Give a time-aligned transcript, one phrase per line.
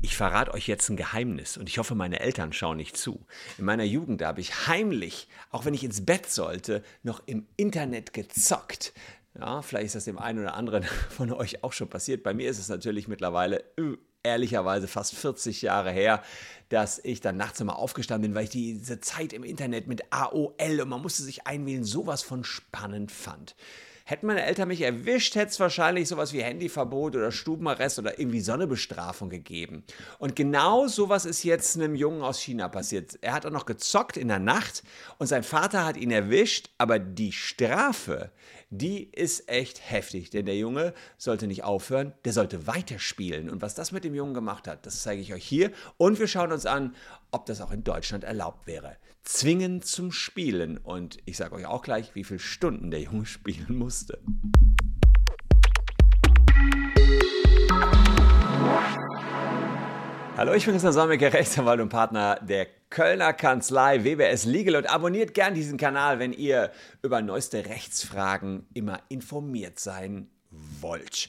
[0.00, 3.26] Ich verrate euch jetzt ein Geheimnis und ich hoffe, meine Eltern schauen nicht zu.
[3.58, 8.12] In meiner Jugend habe ich heimlich, auch wenn ich ins Bett sollte, noch im Internet
[8.12, 8.92] gezockt.
[9.38, 12.22] Ja, vielleicht ist das dem einen oder anderen von euch auch schon passiert.
[12.22, 16.22] Bei mir ist es natürlich mittlerweile äh, ehrlicherweise fast 40 Jahre her,
[16.68, 20.80] dass ich dann nachts immer aufgestanden bin, weil ich diese Zeit im Internet mit AOL
[20.80, 23.56] und man musste sich einwählen, sowas von spannend fand.
[24.08, 28.40] Hätten meine Eltern mich erwischt, hätte es wahrscheinlich sowas wie Handyverbot oder Stubenarrest oder irgendwie
[28.40, 29.84] Sonnebestrafung gegeben.
[30.18, 33.18] Und genau sowas ist jetzt einem Jungen aus China passiert.
[33.20, 34.82] Er hat auch noch gezockt in der Nacht
[35.18, 38.30] und sein Vater hat ihn erwischt, aber die Strafe,
[38.70, 43.48] die ist echt heftig, denn der Junge sollte nicht aufhören, der sollte weiterspielen.
[43.48, 45.72] Und was das mit dem Jungen gemacht hat, das zeige ich euch hier.
[45.96, 46.94] Und wir schauen uns an,
[47.30, 48.96] ob das auch in Deutschland erlaubt wäre.
[49.22, 50.78] Zwingen zum Spielen.
[50.78, 54.20] Und ich sage euch auch gleich, wie viele Stunden der Junge spielen musste.
[60.38, 65.34] Hallo, ich bin Christian Solmecke, Rechtsanwalt und Partner der Kölner Kanzlei WBS Legal und abonniert
[65.34, 66.70] gern diesen Kanal, wenn ihr
[67.02, 71.28] über neueste Rechtsfragen immer informiert sein wollt.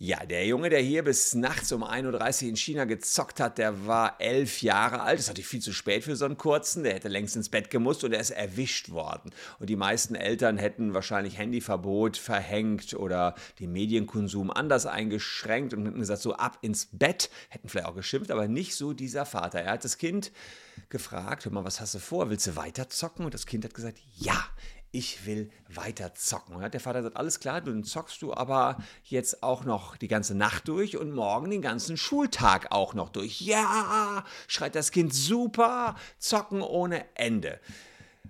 [0.00, 3.84] Ja, der Junge, der hier bis nachts um 1.30 Uhr in China gezockt hat, der
[3.88, 5.18] war elf Jahre alt.
[5.18, 6.84] Das ist natürlich viel zu spät für so einen kurzen.
[6.84, 9.32] Der hätte längst ins Bett gemusst und er ist erwischt worden.
[9.58, 15.98] Und die meisten Eltern hätten wahrscheinlich Handyverbot verhängt oder den Medienkonsum anders eingeschränkt und hätten
[15.98, 17.28] gesagt, so ab ins Bett.
[17.48, 19.62] Hätten vielleicht auch geschimpft, aber nicht so dieser Vater.
[19.62, 20.30] Er hat das Kind
[20.90, 22.30] gefragt, hör mal, was hast du vor?
[22.30, 23.24] Willst du weiter zocken?
[23.24, 24.44] Und das Kind hat gesagt, ja,
[24.90, 26.54] ich will weiter zocken.
[26.54, 30.34] Und der Vater gesagt, alles klar, dann zockst du aber jetzt auch noch die ganze
[30.34, 33.40] Nacht durch und morgen den ganzen Schultag auch noch durch.
[33.40, 37.60] Ja, schreit das Kind, super, zocken ohne Ende.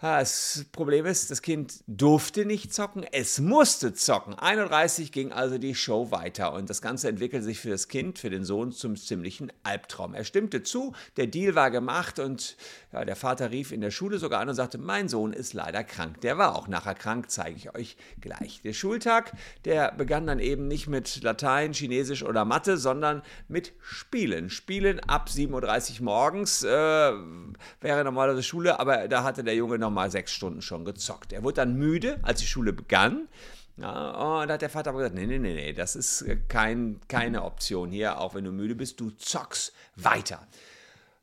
[0.00, 4.32] Das Problem ist, das Kind durfte nicht zocken, es musste zocken.
[4.32, 8.30] 31 ging also die Show weiter und das Ganze entwickelte sich für das Kind, für
[8.30, 10.14] den Sohn zum ziemlichen Albtraum.
[10.14, 12.56] Er stimmte zu, der Deal war gemacht und
[12.94, 15.84] ja, der Vater rief in der Schule sogar an und sagte, mein Sohn ist leider
[15.84, 16.22] krank.
[16.22, 18.62] Der war auch nachher krank, zeige ich euch gleich.
[18.62, 19.32] Der Schultag,
[19.66, 24.48] der begann dann eben nicht mit Latein, Chinesisch oder Mathe, sondern mit Spielen.
[24.48, 29.89] Spielen ab 7.30 Uhr morgens äh, wäre normalerweise Schule, aber da hatte der Junge noch
[29.90, 31.32] nochmal sechs Stunden schon gezockt.
[31.32, 33.28] Er wurde dann müde, als die Schule begann.
[33.76, 37.00] Ja, und da hat der Vater aber gesagt, nee, nee, nee, nee, das ist kein,
[37.08, 40.46] keine Option hier, auch wenn du müde bist, du zockst weiter.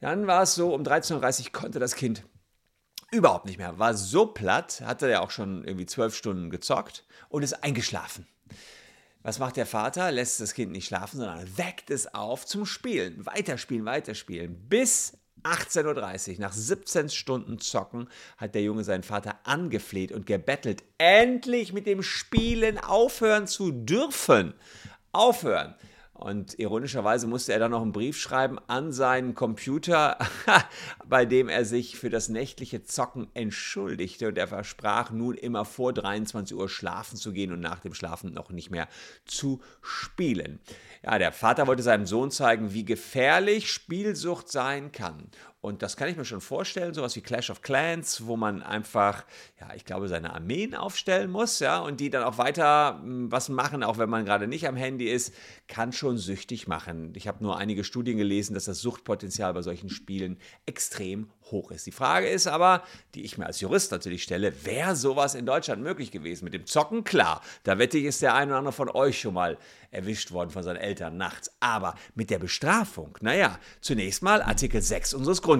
[0.00, 2.24] Dann war es so, um 13.30 Uhr konnte das Kind
[3.10, 7.42] überhaupt nicht mehr, war so platt, hatte er auch schon irgendwie zwölf Stunden gezockt und
[7.42, 8.26] ist eingeschlafen.
[9.22, 10.12] Was macht der Vater?
[10.12, 13.24] Lässt das Kind nicht schlafen, sondern weckt es auf zum Spielen.
[13.24, 20.10] Weiterspielen, weiterspielen, bis 18.30 Uhr, nach 17 Stunden Zocken, hat der Junge seinen Vater angefleht
[20.12, 24.54] und gebettelt, endlich mit dem Spielen aufhören zu dürfen.
[25.12, 25.74] Aufhören.
[26.14, 30.16] Und ironischerweise musste er dann noch einen Brief schreiben an seinen Computer,
[31.06, 35.92] bei dem er sich für das nächtliche Zocken entschuldigte und er versprach, nun immer vor
[35.92, 38.88] 23 Uhr schlafen zu gehen und nach dem Schlafen noch nicht mehr
[39.26, 40.60] zu spielen.
[41.04, 45.30] Ja, der Vater wollte seinem Sohn zeigen, wie gefährlich Spielsucht sein kann.
[45.64, 49.24] Und das kann ich mir schon vorstellen, sowas wie Clash of Clans, wo man einfach,
[49.58, 53.48] ja, ich glaube, seine Armeen aufstellen muss, ja, und die dann auch weiter hm, was
[53.48, 55.32] machen, auch wenn man gerade nicht am Handy ist,
[55.66, 57.14] kann schon süchtig machen.
[57.16, 60.36] Ich habe nur einige Studien gelesen, dass das Suchtpotenzial bei solchen Spielen
[60.66, 61.86] extrem hoch ist.
[61.86, 62.82] Die Frage ist aber,
[63.14, 66.44] die ich mir als Jurist natürlich stelle, wäre sowas in Deutschland möglich gewesen?
[66.44, 69.34] Mit dem Zocken, klar, da wette ich, ist der eine oder andere von euch schon
[69.34, 69.56] mal
[69.90, 71.50] erwischt worden von seinen Eltern nachts.
[71.60, 75.53] Aber mit der Bestrafung, naja, zunächst mal Artikel 6 unseres Grundgesetzes,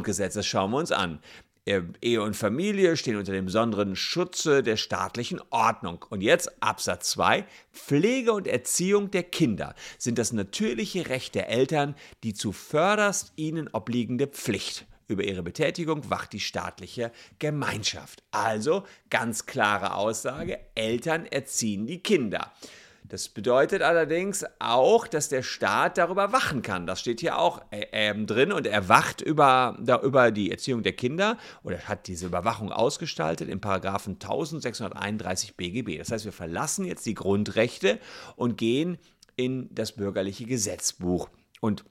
[0.47, 1.21] schauen wir uns an.
[1.66, 6.05] Ehe und Familie stehen unter dem besonderen Schutze der staatlichen Ordnung.
[6.10, 7.47] Und jetzt Absatz 2.
[7.72, 14.27] Pflege und Erziehung der Kinder sind das natürliche Recht der Eltern, die zuvörderst ihnen obliegende
[14.27, 14.87] Pflicht.
[15.09, 18.22] Über ihre Betätigung wacht die staatliche Gemeinschaft.
[18.31, 22.53] Also ganz klare Aussage, Eltern erziehen die Kinder.
[23.06, 26.87] Das bedeutet allerdings auch, dass der Staat darüber wachen kann.
[26.87, 30.83] Das steht hier auch äh, äh, drin und er wacht über, da, über die Erziehung
[30.83, 35.98] der Kinder oder hat diese Überwachung ausgestaltet im Paragraphen 1631 BGB.
[35.98, 38.01] Das heißt, wir verlassen jetzt die Grundrechte
[38.36, 38.97] und gehen
[39.36, 41.28] in das bürgerliche Gesetzbuch.
[41.60, 41.84] Und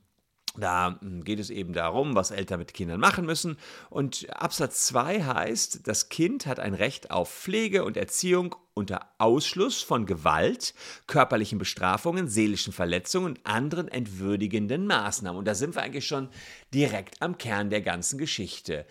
[0.55, 3.57] da hm, geht es eben darum, was Eltern mit Kindern machen müssen.
[3.89, 9.81] Und Absatz 2 heißt, das Kind hat ein Recht auf Pflege und Erziehung unter Ausschluss
[9.81, 10.73] von Gewalt,
[11.07, 15.37] körperlichen Bestrafungen, seelischen Verletzungen und anderen entwürdigenden Maßnahmen.
[15.37, 16.29] Und da sind wir eigentlich schon
[16.73, 18.85] direkt am Kern der ganzen Geschichte.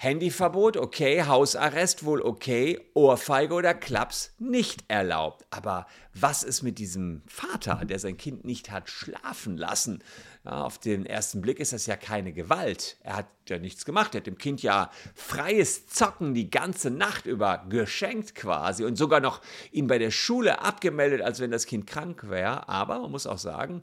[0.00, 5.44] Handyverbot, okay, Hausarrest wohl okay, Ohrfeige oder Klaps nicht erlaubt.
[5.50, 10.04] Aber was ist mit diesem Vater, der sein Kind nicht hat schlafen lassen?
[10.44, 12.96] Ja, auf den ersten Blick ist das ja keine Gewalt.
[13.02, 14.14] Er hat ja nichts gemacht.
[14.14, 19.18] Er hat dem Kind ja freies Zocken die ganze Nacht über geschenkt quasi und sogar
[19.18, 19.40] noch
[19.72, 22.68] ihn bei der Schule abgemeldet, als wenn das Kind krank wäre.
[22.68, 23.82] Aber man muss auch sagen,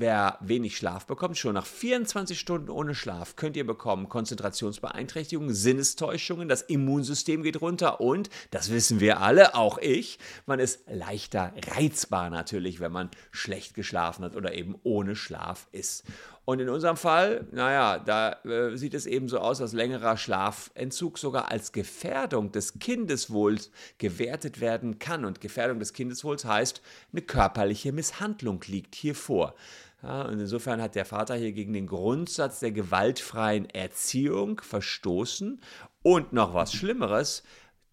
[0.00, 6.46] Wer wenig Schlaf bekommt, schon nach 24 Stunden ohne Schlaf könnt ihr bekommen Konzentrationsbeeinträchtigungen, Sinnestäuschungen,
[6.48, 12.30] das Immunsystem geht runter und, das wissen wir alle, auch ich, man ist leichter reizbar
[12.30, 16.04] natürlich, wenn man schlecht geschlafen hat oder eben ohne Schlaf ist.
[16.48, 21.18] Und in unserem Fall, naja, da äh, sieht es eben so aus, dass längerer Schlafentzug
[21.18, 25.26] sogar als Gefährdung des Kindeswohls gewertet werden kann.
[25.26, 26.80] Und Gefährdung des Kindeswohls heißt,
[27.12, 29.56] eine körperliche Misshandlung liegt hier vor.
[30.02, 35.60] Ja, und insofern hat der Vater hier gegen den Grundsatz der gewaltfreien Erziehung verstoßen.
[36.02, 37.42] Und noch was Schlimmeres,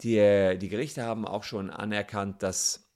[0.02, 2.86] die, die Gerichte haben auch schon anerkannt, dass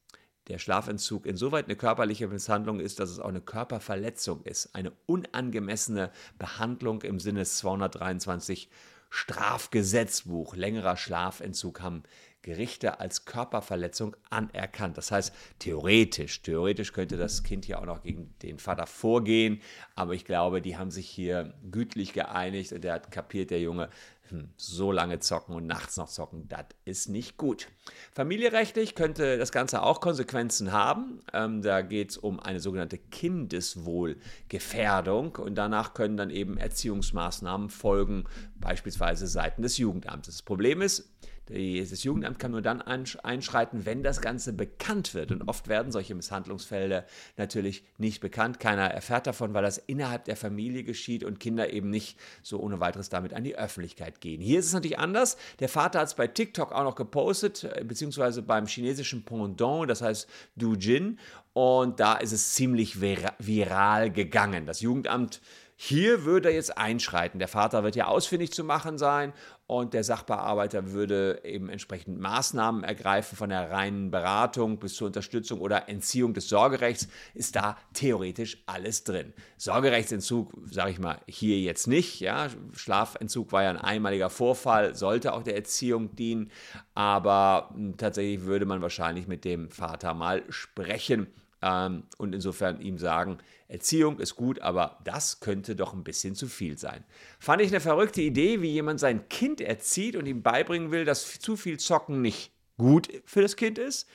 [0.48, 4.74] der Schlafentzug insoweit eine körperliche Misshandlung ist, dass es auch eine Körperverletzung ist.
[4.74, 8.68] Eine unangemessene Behandlung im Sinne des 223
[9.10, 10.54] Strafgesetzbuch.
[10.54, 12.04] Längerer Schlafentzug haben
[12.42, 14.96] Gerichte als Körperverletzung anerkannt.
[14.96, 19.60] Das heißt, theoretisch, theoretisch könnte das Kind hier auch noch gegen den Vater vorgehen,
[19.94, 23.90] aber ich glaube, die haben sich hier gütlich geeinigt und der hat kapiert, der Junge,
[24.30, 27.66] hm, so lange zocken und nachts noch zocken, das ist nicht gut.
[28.12, 31.18] Familierechtlich könnte das Ganze auch Konsequenzen haben.
[31.32, 38.26] Ähm, da geht es um eine sogenannte Kindeswohlgefährdung und danach können dann eben Erziehungsmaßnahmen folgen,
[38.54, 40.36] beispielsweise seitens des Jugendamtes.
[40.36, 41.10] Das Problem ist,
[41.50, 45.32] das Jugendamt kann nur dann einschreiten, wenn das Ganze bekannt wird.
[45.32, 47.04] Und oft werden solche Misshandlungsfälle
[47.36, 48.60] natürlich nicht bekannt.
[48.60, 52.78] Keiner erfährt davon, weil das innerhalb der Familie geschieht und Kinder eben nicht so ohne
[52.78, 54.40] weiteres damit an die Öffentlichkeit gehen.
[54.40, 55.36] Hier ist es natürlich anders.
[55.58, 60.02] Der Vater hat es bei TikTok auch noch gepostet, äh, beziehungsweise beim chinesischen Pendant, das
[60.02, 61.18] heißt Doujin.
[61.52, 64.66] Und da ist es ziemlich viral gegangen.
[64.66, 65.40] Das Jugendamt
[65.82, 67.38] hier würde er jetzt einschreiten.
[67.38, 69.32] Der Vater wird ja ausfindig zu machen sein
[69.66, 75.58] und der Sachbearbeiter würde eben entsprechend Maßnahmen ergreifen, von der reinen Beratung bis zur Unterstützung
[75.58, 79.32] oder Entziehung des Sorgerechts ist da theoretisch alles drin.
[79.56, 82.20] Sorgerechtsentzug, sage ich mal, hier jetzt nicht.
[82.20, 82.48] Ja?
[82.74, 86.50] Schlafentzug war ja ein einmaliger Vorfall, sollte auch der Erziehung dienen,
[86.92, 91.28] aber hm, tatsächlich würde man wahrscheinlich mit dem Vater mal sprechen
[91.62, 96.78] und insofern ihm sagen, Erziehung ist gut, aber das könnte doch ein bisschen zu viel
[96.78, 97.04] sein.
[97.38, 101.38] Fand ich eine verrückte Idee, wie jemand sein Kind erzieht und ihm beibringen will, dass
[101.38, 104.08] zu viel Zocken nicht gut für das Kind ist.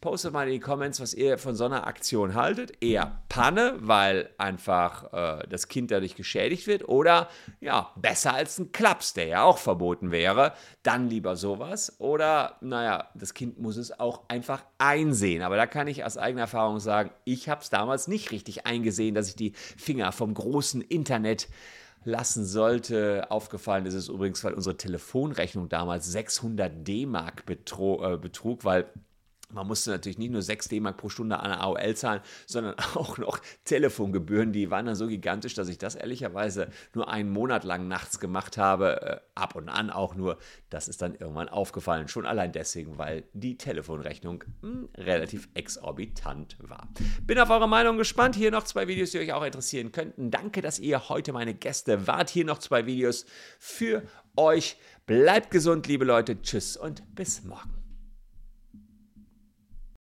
[0.00, 2.80] Postet mal in die Comments, was ihr von so einer Aktion haltet.
[2.80, 6.88] Eher Panne, weil einfach äh, das Kind dadurch geschädigt wird.
[6.88, 7.28] Oder
[7.60, 10.52] ja, besser als ein Klaps, der ja auch verboten wäre.
[10.84, 11.96] Dann lieber sowas.
[11.98, 15.42] Oder naja, das Kind muss es auch einfach einsehen.
[15.42, 19.16] Aber da kann ich aus eigener Erfahrung sagen, ich habe es damals nicht richtig eingesehen,
[19.16, 21.48] dass ich die Finger vom großen Internet
[22.04, 23.26] lassen sollte.
[23.30, 28.86] Aufgefallen ist es übrigens, weil unsere Telefonrechnung damals 600 D-Mark äh, betrug, weil
[29.50, 33.40] man musste natürlich nicht nur 6 D-Mark pro Stunde an AOL zahlen, sondern auch noch
[33.64, 34.52] Telefongebühren.
[34.52, 38.58] Die waren dann so gigantisch, dass ich das ehrlicherweise nur einen Monat lang nachts gemacht
[38.58, 39.02] habe.
[39.02, 40.38] Äh, ab und an auch nur.
[40.68, 42.08] Das ist dann irgendwann aufgefallen.
[42.08, 46.88] Schon allein deswegen, weil die Telefonrechnung mh, hm, relativ exorbitant war.
[47.22, 48.36] Bin auf eure Meinung gespannt.
[48.36, 50.30] Hier noch zwei Videos, die euch auch interessieren könnten.
[50.30, 52.28] Danke, dass ihr heute meine Gäste wart.
[52.28, 53.24] Hier noch zwei Videos
[53.58, 54.02] für
[54.36, 54.76] euch.
[55.06, 56.42] Bleibt gesund, liebe Leute.
[56.42, 57.77] Tschüss und bis morgen.